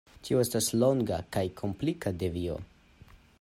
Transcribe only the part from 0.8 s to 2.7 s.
longa kaj komplika devio.